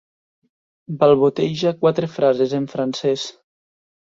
[1.03, 3.29] Balboteja quatres frases en francès.